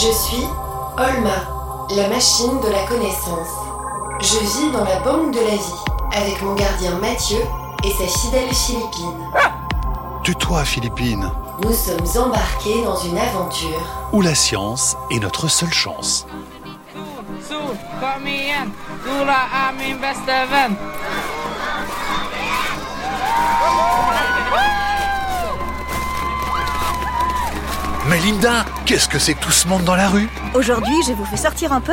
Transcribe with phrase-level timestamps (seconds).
[0.00, 0.46] Je suis
[0.96, 3.48] Olma, la machine de la connaissance.
[4.20, 7.40] Je vis dans la banque de la vie avec mon gardien Mathieu
[7.82, 9.28] et sa fidèle Philippine.
[10.22, 11.28] Tais-toi, Philippine.
[11.64, 13.80] Nous sommes embarqués dans une aventure
[14.12, 16.26] Où la science est notre seule chance.
[28.08, 31.26] Mais Linda, qu'est-ce que c'est que tout ce monde dans la rue Aujourd'hui, je vous
[31.26, 31.92] fais sortir un peu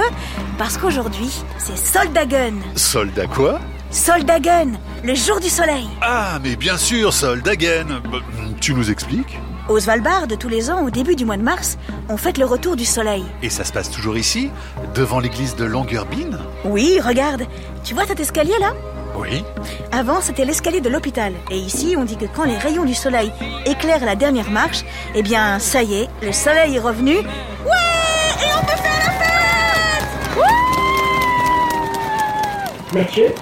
[0.57, 2.53] parce qu'aujourd'hui, c'est Soldagun.
[2.77, 3.59] Soldat quoi
[3.91, 4.71] Soldagun,
[5.03, 5.89] le jour du soleil.
[6.01, 7.99] Ah, mais bien sûr, Soldagen.
[8.09, 8.19] Bah,
[8.61, 11.77] Tu nous expliques Au Svalbard, tous les ans, au début du mois de mars,
[12.07, 13.25] on fête le retour du soleil.
[13.43, 14.49] Et ça se passe toujours ici
[14.95, 17.43] Devant l'église de Longyearbyen Oui, regarde.
[17.83, 18.71] Tu vois cet escalier là
[19.17, 19.43] Oui.
[19.91, 21.33] Avant, c'était l'escalier de l'hôpital.
[21.49, 23.31] Et ici, on dit que quand les rayons du soleil
[23.65, 24.83] éclairent la dernière marche,
[25.13, 27.17] eh bien, ça y est, le soleil est revenu.
[27.17, 27.23] Ouais
[28.41, 29.35] Et on peut faire la fête
[32.93, 33.33] Mathieu,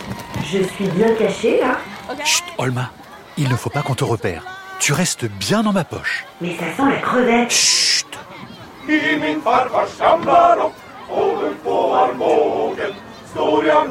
[0.52, 1.78] je suis bien caché là
[2.23, 2.92] Chut, Olma,
[3.38, 4.44] il ne faut pas qu'on te repère.
[4.80, 6.25] Tu restes bien dans ma poche.
[6.42, 7.52] Mais ça sent la crevette.
[7.52, 7.94] Chut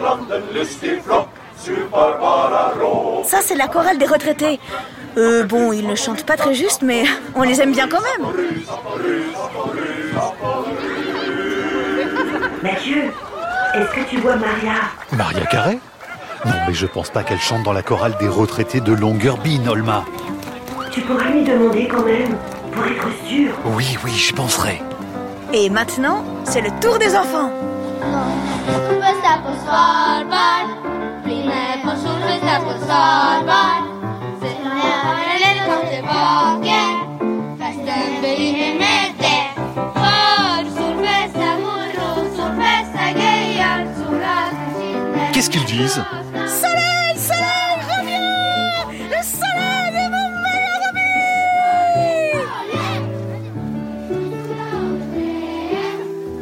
[0.03, 0.43] landen
[3.25, 4.59] Ça, c'est la chorale des retraités.
[5.17, 8.27] Euh, bon, ils ne chantent pas très juste, mais on les aime bien quand même.
[12.63, 13.05] Mathieu,
[13.75, 14.75] est-ce que tu vois Maria?
[15.13, 15.79] Maria Carré?
[16.45, 20.05] Non, mais je pense pas qu'elle chante dans la chorale des retraités de Longyearbyen, Olma.
[20.91, 22.37] Tu pourras lui demander quand même,
[22.73, 23.53] pour être sûr.
[23.65, 24.83] Oui, oui, j'y penserai.
[25.53, 27.51] Et maintenant, c'est le tour des enfants.
[28.67, 29.39] Solfesta
[45.33, 46.01] Qu'est-ce qu'ils disent?
[46.47, 48.21] Soleil, soleil, reviens
[49.11, 50.93] Le soleil est mon meilleur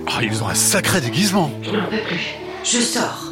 [0.07, 1.51] Ah, ils ont un sacré déguisement.
[1.63, 2.35] Je n'en peux plus.
[2.63, 3.30] Je sors.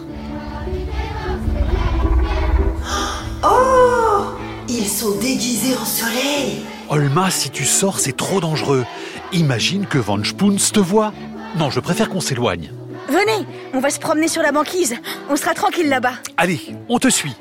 [4.98, 6.62] Sont déguisés en soleil.
[6.88, 8.84] Olma, si tu sors, c'est trop dangereux.
[9.32, 11.12] Imagine que Van Spoons te voit.
[11.56, 12.72] Non, je préfère qu'on s'éloigne.
[13.06, 14.96] Venez, on va se promener sur la banquise.
[15.30, 16.14] On sera tranquille là-bas.
[16.36, 17.34] Allez, on te suit.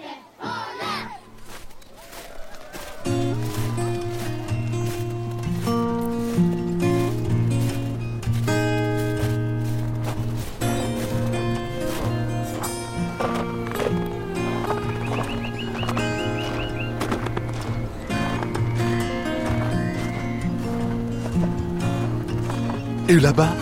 [23.10, 23.54] Et là-bas,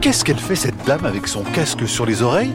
[0.00, 2.52] qu'est-ce qu'elle fait cette dame avec son casque sur les oreilles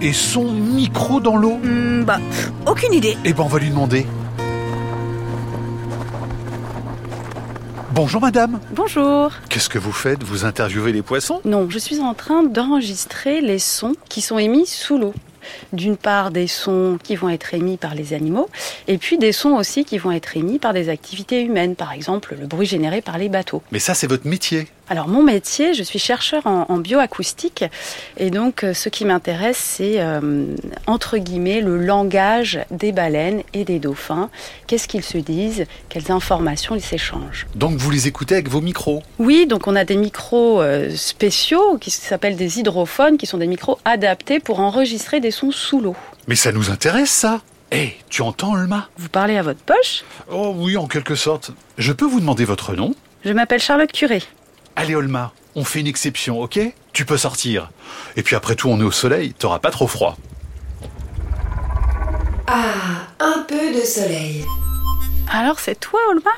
[0.00, 1.58] et son micro dans l'eau?
[1.60, 2.20] Hmm, bah,
[2.64, 3.16] aucune idée.
[3.24, 4.06] Eh ben, on va lui demander.
[7.92, 8.60] Bonjour madame.
[8.70, 9.32] Bonjour.
[9.48, 10.22] Qu'est-ce que vous faites?
[10.22, 11.40] Vous interviewez les poissons?
[11.44, 15.12] Non, je suis en train d'enregistrer les sons qui sont émis sous l'eau.
[15.72, 18.48] D'une part, des sons qui vont être émis par les animaux,
[18.86, 22.36] et puis des sons aussi qui vont être émis par des activités humaines, par exemple
[22.38, 23.62] le bruit généré par les bateaux.
[23.72, 24.68] Mais ça, c'est votre métier.
[24.92, 27.64] Alors mon métier, je suis chercheur en, en bioacoustique,
[28.16, 30.46] et donc euh, ce qui m'intéresse, c'est euh,
[30.88, 34.30] entre guillemets le langage des baleines et des dauphins.
[34.66, 35.64] Qu'est-ce qu'ils se disent?
[35.88, 37.46] Quelles informations ils s'échangent?
[37.54, 39.04] Donc vous les écoutez avec vos micros?
[39.20, 43.46] Oui, donc on a des micros euh, spéciaux qui s'appellent des hydrophones, qui sont des
[43.46, 45.94] micros adaptés pour enregistrer des sons sous l'eau.
[46.26, 47.42] Mais ça nous intéresse, ça.
[47.70, 48.88] Eh, tu entends, Olma?
[48.98, 50.02] Vous parlez à votre poche?
[50.32, 51.52] Oh oui, en quelque sorte.
[51.78, 52.92] Je peux vous demander votre nom?
[53.24, 54.22] Je m'appelle Charlotte Curé.
[54.80, 56.58] Allez, Olma, on fait une exception, ok?
[56.94, 57.70] Tu peux sortir.
[58.16, 60.16] Et puis après tout, on est au soleil, t'auras pas trop froid.
[62.46, 64.42] Ah, un peu de soleil.
[65.30, 66.30] Alors c'est toi, Olma?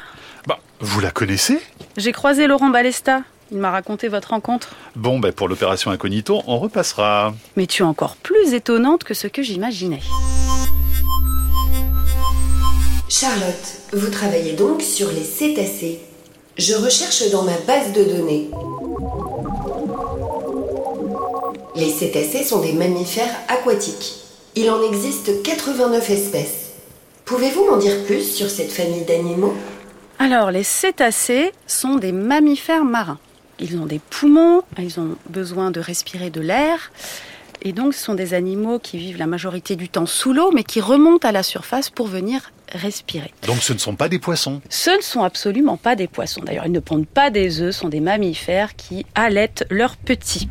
[0.48, 1.60] Bah, vous la connaissez?
[1.96, 3.22] J'ai croisé Laurent Balesta.
[3.52, 4.70] Il m'a raconté votre rencontre.
[4.96, 7.34] Bon, ben pour l'opération Incognito, on repassera.
[7.54, 10.00] Mais tu es encore plus étonnante que ce que j'imaginais.
[13.08, 16.00] Charlotte, vous travaillez donc sur les cétacés.
[16.58, 18.50] Je recherche dans ma base de données.
[21.74, 24.16] Les cétacés sont des mammifères aquatiques.
[24.54, 26.72] Il en existe 89 espèces.
[27.24, 29.54] Pouvez-vous m'en dire plus sur cette famille d'animaux?
[30.18, 33.18] Alors, les cétacés sont des mammifères marins.
[33.58, 36.92] Ils ont des poumons, ils ont besoin de respirer de l'air.
[37.64, 40.64] Et donc, ce sont des animaux qui vivent la majorité du temps sous l'eau, mais
[40.64, 43.32] qui remontent à la surface pour venir respirer.
[43.46, 44.60] Donc ce ne sont pas des poissons.
[44.68, 46.40] Ce ne sont absolument pas des poissons.
[46.42, 50.48] D'ailleurs, ils ne pondent pas des œufs, ce sont des mammifères qui allaitent leurs petits.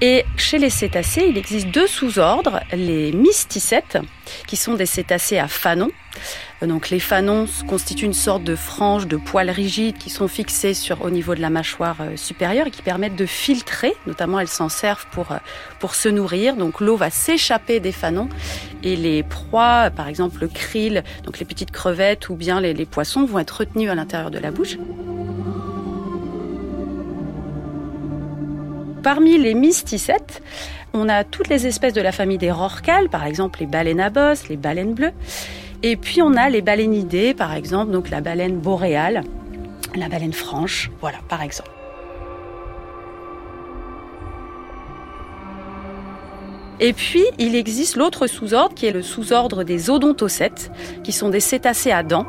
[0.00, 3.98] Et chez les cétacés, il existe deux sous-ordres, les mysticètes,
[4.46, 5.90] qui sont des cétacés à fanons.
[6.62, 11.02] Donc les fanons constituent une sorte de franges de poils rigides qui sont fixées sur,
[11.02, 14.68] au niveau de la mâchoire euh, supérieure et qui permettent de filtrer, notamment elles s'en
[14.68, 15.36] servent pour, euh,
[15.78, 16.56] pour se nourrir.
[16.56, 18.28] Donc l'eau va s'échapper des fanons
[18.82, 22.86] et les proies, par exemple le krill, donc les petites crevettes ou bien les, les
[22.86, 24.78] poissons vont être retenus à l'intérieur de la bouche.
[29.08, 30.42] Parmi les mysticètes,
[30.92, 34.10] on a toutes les espèces de la famille des rorquals, par exemple les baleines à
[34.10, 35.14] bosse, les baleines bleues.
[35.82, 39.22] Et puis on a les balénidés, par exemple, donc la baleine boréale,
[39.96, 41.70] la baleine franche, voilà, par exemple.
[46.78, 50.70] Et puis, il existe l'autre sous-ordre qui est le sous-ordre des odontocètes,
[51.02, 52.26] qui sont des cétacés à dents.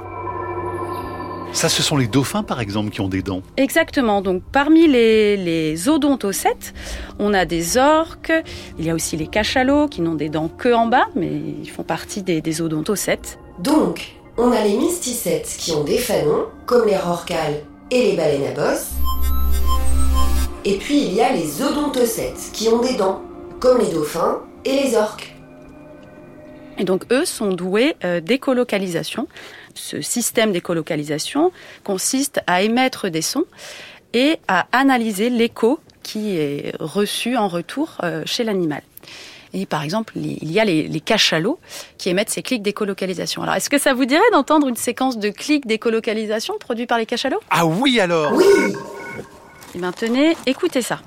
[1.52, 3.42] Ça, ce sont les dauphins, par exemple, qui ont des dents.
[3.58, 4.22] Exactement.
[4.22, 6.74] Donc, parmi les, les odontocètes,
[7.18, 8.32] on a des orques.
[8.78, 11.30] Il y a aussi les cachalots qui n'ont des dents que en bas, mais
[11.62, 13.40] ils font partie des, des odontocètes.
[13.60, 17.62] Donc, on a les mysticètes qui ont des fanons, comme les rorquals
[17.92, 18.92] et les baleines à bosse.
[20.66, 23.22] Et puis il y a les odontocètes qui ont des dents,
[23.60, 25.36] comme les dauphins et les orques.
[26.78, 29.28] Et donc, eux sont doués euh, d'écolocalisation.
[29.76, 31.52] Ce système d'écolocalisation
[31.84, 33.46] consiste à émettre des sons
[34.14, 38.82] et à analyser l'écho qui est reçu en retour euh, chez l'animal.
[39.54, 41.60] Et par exemple, il y a les, les, cachalots
[41.98, 43.42] qui émettent ces clics d'écolocalisation.
[43.42, 47.08] Alors, est-ce que ça vous dirait d'entendre une séquence de clics d'écolocalisation produits par les
[47.08, 47.40] cachalots?
[47.50, 48.46] Ah oui alors Oui
[49.74, 51.00] Et bien, tenez, écoutez ça.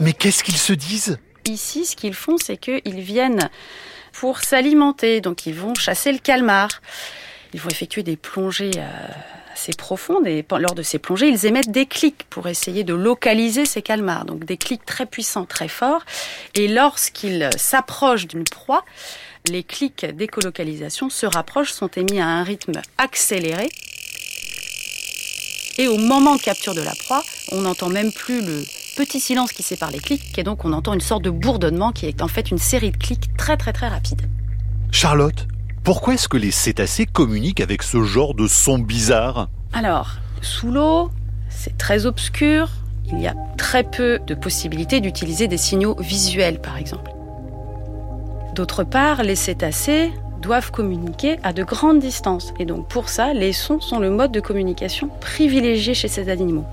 [0.00, 1.18] Mais qu'est-ce qu'ils se disent?
[1.48, 3.48] Ici, ce qu'ils font, c'est qu'ils viennent
[4.12, 5.20] pour s'alimenter.
[5.20, 6.68] Donc, ils vont chasser le calmar.
[7.54, 9.08] Ils vont effectuer des plongées euh,
[9.54, 13.64] assez profondes et lors de ces plongées, ils émettent des clics pour essayer de localiser
[13.64, 14.26] ces calmars.
[14.26, 16.04] Donc, des clics très puissants, très forts.
[16.54, 18.84] Et lorsqu'ils s'approchent d'une proie,
[19.46, 23.68] les clics d'écolocalisation se rapprochent, sont émis à un rythme accéléré.
[25.78, 27.22] Et au moment de capture de la proie,
[27.52, 28.64] on n'entend même plus le
[28.98, 32.06] petit silence qui sépare les clics, et donc on entend une sorte de bourdonnement qui
[32.06, 34.22] est en fait une série de clics très très très rapides.
[34.90, 35.46] Charlotte,
[35.84, 41.12] pourquoi est-ce que les cétacés communiquent avec ce genre de son bizarre Alors, sous l'eau,
[41.48, 42.70] c'est très obscur,
[43.12, 47.12] il y a très peu de possibilités d'utiliser des signaux visuels par exemple.
[48.56, 50.10] D'autre part, les cétacés
[50.42, 52.52] doivent communiquer à de grandes distances.
[52.58, 56.66] Et donc pour ça, les sons sont le mode de communication privilégié chez ces animaux.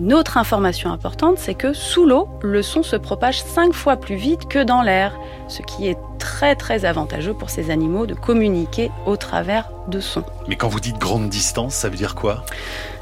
[0.00, 4.16] Une autre information importante, c'est que sous l'eau, le son se propage cinq fois plus
[4.16, 5.18] vite que dans l'air,
[5.48, 10.24] ce qui est très très avantageux pour ces animaux de communiquer au travers de sons.
[10.48, 12.44] Mais quand vous dites grande distance, ça veut dire quoi?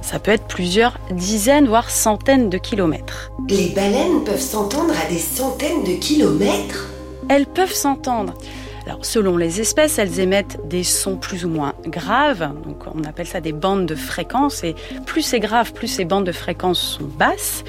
[0.01, 3.31] Ça peut être plusieurs dizaines, voire centaines de kilomètres.
[3.49, 6.89] Les baleines peuvent s'entendre à des centaines de kilomètres?
[7.29, 8.35] Elles peuvent s'entendre.
[8.89, 12.51] Alors, selon les espèces, elles émettent des sons plus ou moins graves.
[12.65, 14.65] Donc, on appelle ça des bandes de fréquences.
[14.65, 14.75] Et
[15.05, 17.65] plus c'est grave, plus ces bandes de fréquences sont basses.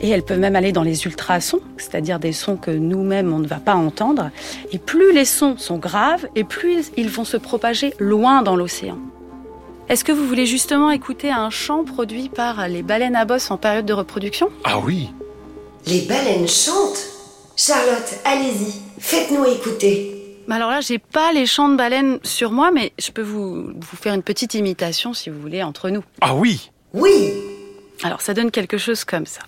[0.00, 3.46] Et elles peuvent même aller dans les ultrasons, c'est-à-dire des sons que nous-mêmes on ne
[3.48, 4.30] va pas entendre.
[4.70, 8.98] Et plus les sons sont graves, et plus ils vont se propager loin dans l'océan.
[9.88, 13.56] Est-ce que vous voulez justement écouter un chant produit par les baleines à bosse en
[13.56, 14.50] période de reproduction?
[14.62, 15.10] Ah oui
[15.86, 17.04] Les baleines chantent
[17.56, 20.15] Charlotte, allez-y, faites-nous écouter.
[20.48, 23.96] Alors là, j'ai pas les chants de baleines sur moi, mais je peux vous, vous
[23.96, 26.04] faire une petite imitation si vous voulez entre nous.
[26.20, 27.32] Ah oui Oui
[28.02, 29.40] Alors ça donne quelque chose comme ça.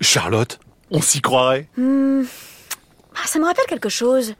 [0.00, 0.58] Charlotte,
[0.90, 2.22] on s'y croirait Hmm.
[3.14, 4.34] Ah, ça me rappelle quelque chose.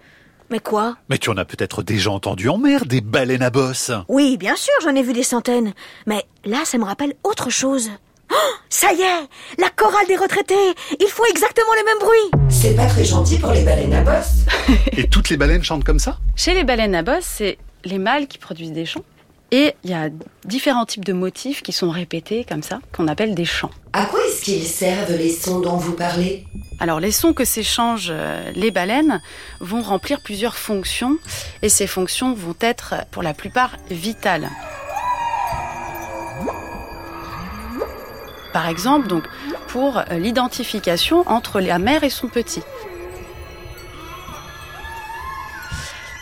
[0.51, 3.91] Mais quoi Mais tu en as peut-être déjà entendu en mer, des baleines à bosse
[4.09, 5.73] Oui, bien sûr, j'en ai vu des centaines.
[6.07, 7.91] Mais là, ça me rappelle autre chose.
[8.33, 8.35] Oh,
[8.69, 10.55] ça y est La chorale des retraités
[10.99, 14.45] Ils font exactement les mêmes bruits C'est pas très gentil pour les baleines à bosse.
[14.97, 16.19] Et toutes les baleines chantent comme ça?
[16.35, 19.05] Chez les baleines à bosse, c'est les mâles qui produisent des chants.
[19.53, 20.09] Et il y a
[20.45, 23.71] différents types de motifs qui sont répétés comme ça, qu'on appelle des chants.
[23.93, 26.45] À quoi est-ce qu'ils servent les sons dont vous parlez?
[26.81, 29.23] Alors les sons que s'échangent euh, les baleines
[29.61, 31.17] vont remplir plusieurs fonctions
[31.63, 34.51] et ces fonctions vont être pour la plupart vitales.
[38.53, 39.25] Par exemple, donc,
[39.69, 42.63] pour euh, l'identification entre la mère et son petit.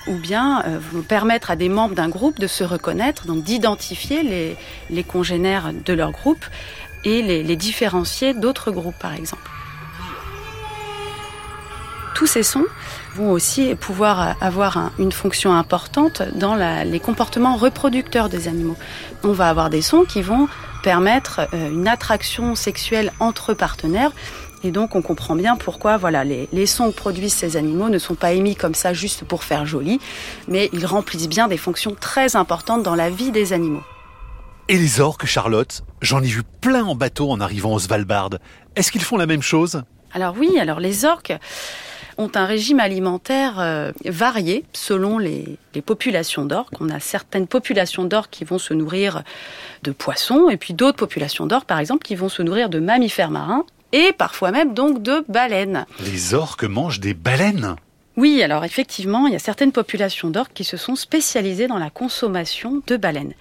[0.07, 4.57] Ou bien euh, permettre à des membres d'un groupe de se reconnaître, donc d'identifier
[4.91, 6.45] les, congénères de leur groupe
[7.05, 9.51] et les, différencier d'autres groupes, par exemple.
[12.15, 12.65] Tous ces sons
[13.17, 18.77] vont aussi pouvoir avoir un- une fonction importante dans les comportements reproducteurs des animaux.
[19.25, 20.49] On va avoir des sons qui vont
[20.85, 24.13] permettre euh, une attraction sexuelle entre partenaires.
[24.65, 27.99] Et donc on comprend bien pourquoi voilà, les, les sons que produisent ces animaux ne
[27.99, 30.01] sont pas émis comme ça juste pour faire joli,
[30.49, 33.83] mais ils remplissent bien des fonctions très importantes dans la vie des animaux.
[34.69, 35.83] Et les orques, Charlotte?
[36.01, 38.31] J'en ai vu plein en bateau en arrivant au Svalbard.
[38.75, 39.83] Est-ce qu'ils font la même chose?
[40.15, 41.35] Alors oui, alors les orques
[42.17, 46.81] ont un régime alimentaire euh, varié selon les, les populations d'orques.
[46.81, 49.25] On a certaines populations d'orques qui vont se nourrir
[49.83, 53.31] de poissons et puis d'autres populations d'orques, par exemple, qui vont se nourrir de mammifères
[53.31, 55.87] marins et parfois même donc de baleines.
[56.01, 57.77] Les orques mangent des baleines
[58.17, 61.91] Oui, alors effectivement, il y a certaines populations d'orques qui se sont spécialisées dans la
[61.91, 63.35] consommation de baleines.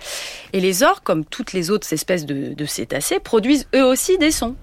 [0.53, 4.29] Et les orques, comme toutes les autres espèces de, de cétacés, produisent eux aussi des
[4.31, 4.55] sons.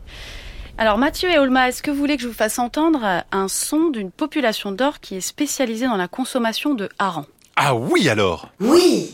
[0.79, 3.89] Alors Mathieu et Olma, est-ce que vous voulez que je vous fasse entendre un son
[3.91, 7.27] d'une population d'orques qui est spécialisée dans la consommation de harengs?
[7.57, 9.13] Ah oui alors Oui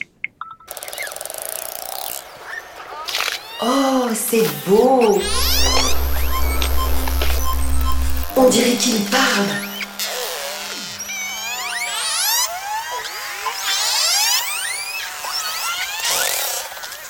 [3.63, 5.19] Oh, c'est beau
[8.39, 9.47] On dirait qu'il parle.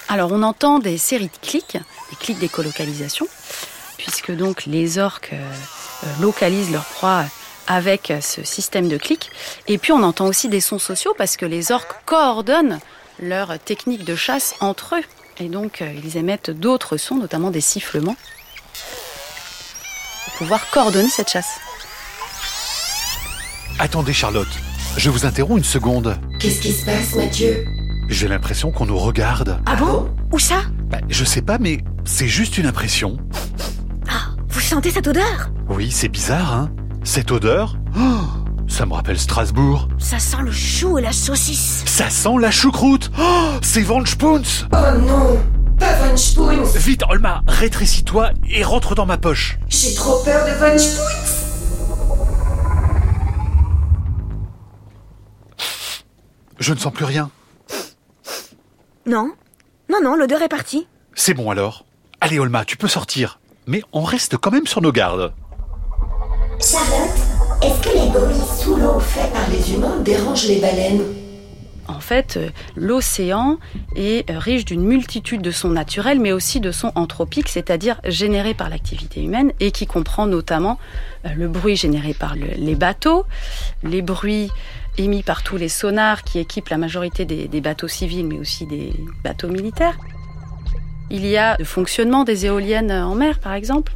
[0.08, 1.78] Alors on entend des séries de clics,
[2.10, 3.26] des clics d'écolocalisation,
[3.98, 5.52] puisque donc les orques euh,
[6.04, 7.24] euh, localisent leur proie
[7.66, 9.32] avec ce système de clics.
[9.66, 12.78] Et puis on entend aussi des sons sociaux parce que les orques coordonnent
[13.18, 15.04] leurs techniques de chasse entre eux.
[15.40, 18.16] Et donc euh, ils émettent d'autres sons, notamment des sifflements,
[20.36, 21.58] pouvoir coordonner cette chasse.
[23.78, 24.48] Attendez Charlotte,
[24.96, 26.18] je vous interromps une seconde.
[26.40, 27.64] Qu'est-ce qui se passe, Mathieu?
[28.08, 29.60] J'ai l'impression qu'on nous regarde.
[29.66, 30.08] Ah bon?
[30.32, 30.62] Où ça?
[30.90, 33.16] Bah, je sais pas, mais c'est juste une impression.
[34.08, 35.50] Ah, vous sentez cette odeur?
[35.68, 36.70] Oui, c'est bizarre, hein
[37.04, 37.76] Cette odeur?
[37.98, 38.20] Oh,
[38.68, 39.88] Ça me rappelle Strasbourg.
[39.98, 41.82] Ça sent le chou et la saucisse.
[41.86, 45.38] Ça sent la choucroute oh, C'est Van Spoons Oh non
[45.78, 49.58] Pas Von Spoons Vite, Olma, rétrécis-toi et rentre dans ma poche.
[49.68, 51.32] J'ai trop peur de Von Spoons
[56.58, 57.30] Je ne sens plus rien.
[59.06, 59.32] Non
[59.90, 60.86] Non, non, l'odeur est partie.
[61.14, 61.84] C'est bon alors.
[62.20, 63.38] Allez, Olma, tu peux sortir.
[63.66, 65.32] Mais on reste quand même sur nos gardes.
[66.60, 71.02] Charlotte, est-ce que les bruits sous l'eau faits par les humains dérangent les baleines?
[71.88, 73.58] En fait, euh, l'océan
[73.94, 78.54] est euh, riche d'une multitude de sons naturels, mais aussi de sons anthropiques, c'est-à-dire générés
[78.54, 80.78] par l'activité humaine, et qui comprend notamment
[81.24, 83.24] euh, le bruit généré par le- les bateaux,
[83.84, 84.50] les bruits
[84.98, 88.66] émis par tous les sonars qui équipent la majorité des, des bateaux civils, mais aussi
[88.66, 89.96] des bateaux militaires.
[91.08, 93.92] Il y a le fonctionnement des éoliennes en mer, par exemple.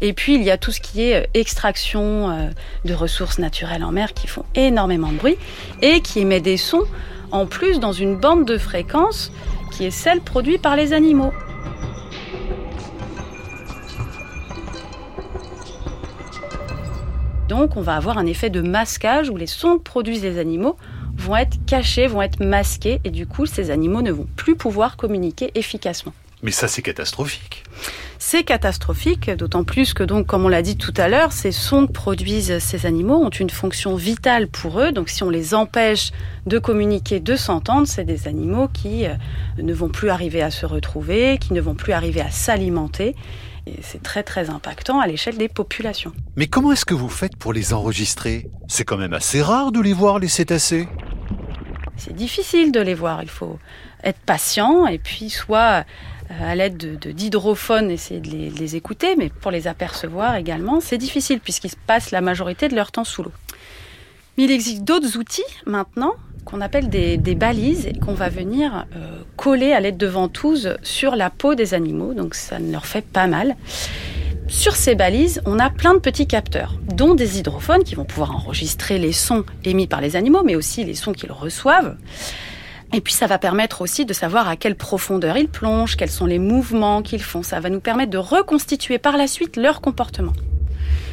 [0.00, 2.52] Et puis, il y a tout ce qui est extraction
[2.84, 5.36] de ressources naturelles en mer qui font énormément de bruit
[5.80, 6.84] et qui émet des sons
[7.32, 9.32] en plus dans une bande de fréquences
[9.72, 11.32] qui est celle produite par les animaux.
[17.48, 20.76] Donc on va avoir un effet de masquage où les sons que produisent les animaux
[21.16, 24.96] vont être cachés, vont être masqués et du coup ces animaux ne vont plus pouvoir
[24.96, 26.12] communiquer efficacement.
[26.42, 27.64] Mais ça, c'est catastrophique.
[28.24, 31.88] C'est catastrophique, d'autant plus que donc, comme on l'a dit tout à l'heure, ces sons
[31.88, 34.92] que produisent ces animaux ont une fonction vitale pour eux.
[34.92, 36.12] Donc, si on les empêche
[36.46, 39.14] de communiquer, de s'entendre, c'est des animaux qui euh,
[39.58, 43.16] ne vont plus arriver à se retrouver, qui ne vont plus arriver à s'alimenter.
[43.66, 46.12] Et c'est très très impactant à l'échelle des populations.
[46.36, 48.48] Mais comment est-ce que vous faites pour les enregistrer?
[48.68, 50.86] C'est quand même assez rare de les voir, les cétacés.
[51.96, 53.24] C'est difficile de les voir.
[53.24, 53.58] Il faut
[54.04, 55.84] être patient et puis soit
[56.40, 60.80] à l'aide de, d'hydrophones essayer de les, de les écouter, mais pour les apercevoir également,
[60.80, 63.32] c'est difficile puisqu'ils passent la majorité de leur temps sous l'eau.
[64.36, 68.86] Mais il existe d'autres outils maintenant qu'on appelle des, des balises et qu'on va venir
[68.96, 72.86] euh, coller à l'aide de ventouses sur la peau des animaux, donc ça ne leur
[72.86, 73.56] fait pas mal.
[74.48, 78.34] Sur ces balises, on a plein de petits capteurs, dont des hydrophones qui vont pouvoir
[78.34, 81.96] enregistrer les sons émis par les animaux, mais aussi les sons qu'ils reçoivent.
[82.94, 86.26] Et puis ça va permettre aussi de savoir à quelle profondeur ils plongent, quels sont
[86.26, 87.42] les mouvements qu'ils font.
[87.42, 90.34] Ça va nous permettre de reconstituer par la suite leur comportement.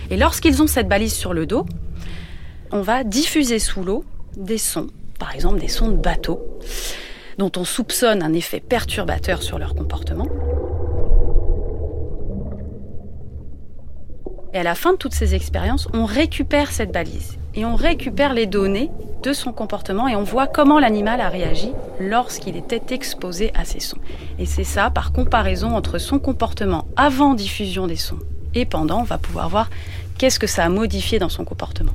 [0.10, 1.66] Et lorsqu'ils ont cette balise sur le dos,
[2.72, 4.04] on va diffuser sous l'eau
[4.36, 4.88] des sons,
[5.20, 6.60] par exemple des sons de bateau,
[7.38, 10.28] dont on soupçonne un effet perturbateur sur leur comportement.
[14.54, 18.34] Et à la fin de toutes ces expériences, on récupère cette balise et on récupère
[18.34, 18.92] les données
[19.24, 23.80] de son comportement et on voit comment l'animal a réagi lorsqu'il était exposé à ces
[23.80, 23.98] sons.
[24.38, 28.20] Et c'est ça, par comparaison entre son comportement avant diffusion des sons
[28.56, 29.70] et pendant, on va pouvoir voir
[30.18, 31.94] qu'est-ce que ça a modifié dans son comportement.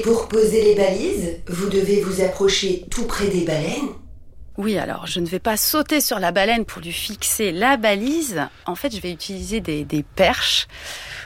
[0.00, 3.90] Et pour poser les balises, vous devez vous approcher tout près des baleines
[4.56, 8.40] Oui, alors je ne vais pas sauter sur la baleine pour lui fixer la balise.
[8.64, 10.68] En fait, je vais utiliser des, perches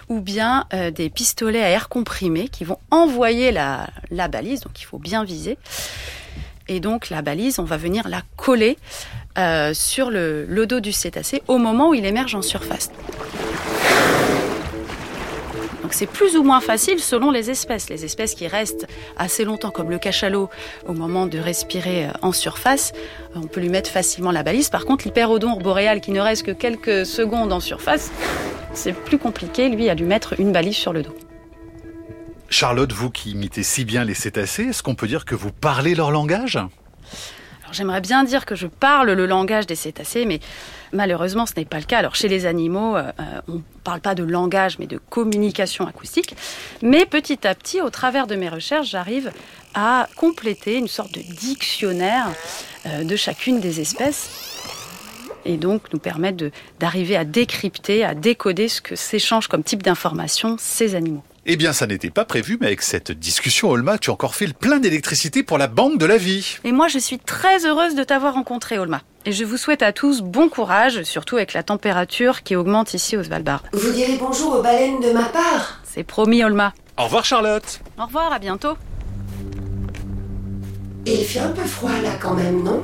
[0.08, 4.80] ou bien euh, des pistolets à air comprimé qui vont envoyer la, la balise, donc
[4.80, 5.56] il faut bien viser.
[6.66, 8.76] Et donc la balise, on va venir la coller
[9.38, 12.90] euh, sur le, le dos du cétacé au moment où il émerge en surface.
[15.96, 17.88] C'est plus ou moins facile selon les espèces.
[17.88, 20.50] Les espèces qui restent assez longtemps, comme le cachalot,
[20.88, 22.92] au moment de respirer euh, en surface,
[23.36, 24.70] on peut lui mettre facilement la balise.
[24.70, 28.10] Par contre, l'hyperodon boréal qui ne reste que quelques secondes en surface,
[28.72, 31.14] c'est plus compliqué, lui, à lui mettre une balise sur le dos.
[32.48, 35.94] Charlotte, vous qui imitez si bien les cétacés, est-ce qu'on peut dire que vous parlez
[35.94, 36.58] leur langage?
[37.74, 40.40] J'aimerais bien dire que je parle le langage des cétacés, mais
[40.92, 41.98] malheureusement ce n'est pas le cas.
[41.98, 43.12] Alors chez les animaux, euh,
[43.48, 46.34] on ne parle pas de langage, mais de communication acoustique.
[46.82, 49.32] Mais petit à petit, au travers de mes recherches, j'arrive
[49.74, 52.28] à compléter une sorte de dictionnaire
[52.86, 54.54] euh, de chacune des espèces
[55.44, 56.50] et donc nous permettre
[56.80, 61.24] d'arriver à décrypter, à décoder ce que s'échangent comme type d'information ces animaux.
[61.46, 64.46] Eh bien, ça n'était pas prévu, mais avec cette discussion, Olma, tu as encore fait
[64.46, 66.56] le plein d'électricité pour la banque de la vie.
[66.64, 69.02] Et moi, je suis très heureuse de t'avoir rencontré, Olma.
[69.26, 73.18] Et je vous souhaite à tous bon courage, surtout avec la température qui augmente ici
[73.18, 73.62] au Svalbard.
[73.74, 76.72] Vous direz bonjour aux baleines de ma part C'est promis, Olma.
[76.96, 77.80] Au revoir, Charlotte.
[77.98, 78.78] Au revoir, à bientôt.
[81.04, 82.82] Il fait un peu froid là quand même, non?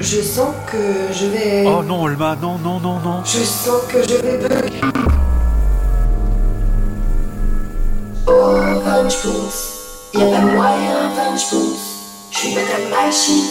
[0.00, 1.64] Je sens que je vais...
[1.68, 3.22] Oh non, Olma, non, non, non, non.
[3.24, 5.23] Je sens que je vais bug.
[9.04, 11.10] Pas moyen.
[12.30, 12.54] Je suis
[12.90, 13.42] machine.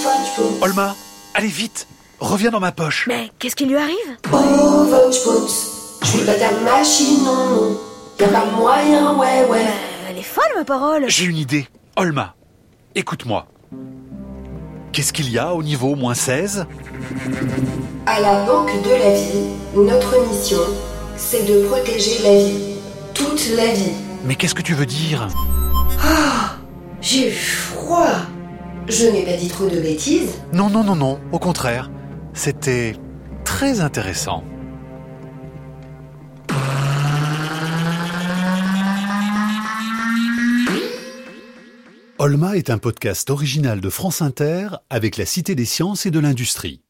[0.62, 0.96] Olma,
[1.36, 1.88] allez vite,
[2.20, 3.06] reviens dans ma poche.
[3.08, 4.38] Mais qu'est-ce qui lui arrive Oh,
[4.90, 5.48] Funchpoons.
[6.02, 7.78] Je suis madame machine, non, non.
[8.20, 9.60] Y a pas moyen, ouais, ouais.
[9.60, 11.68] Euh, Elle est folle, ma parole J'ai une idée.
[11.98, 12.34] Olma,
[12.96, 13.46] écoute-moi.
[14.92, 16.66] Qu'est-ce qu'il y a au niveau moins 16
[18.08, 20.58] À la Banque de la Vie, notre mission,
[21.16, 22.76] c'est de protéger la vie.
[23.14, 23.94] Toute la vie.
[24.26, 25.28] Mais qu'est-ce que tu veux dire?
[27.02, 28.16] J'ai eu froid.
[28.88, 30.32] Je n'ai pas dit trop de bêtises.
[30.54, 31.92] Non, non, non, non, au contraire.
[32.34, 32.96] C'était
[33.44, 34.44] très intéressant.
[42.20, 46.20] Olma est un podcast original de France Inter avec la Cité des sciences et de
[46.20, 46.83] l'industrie.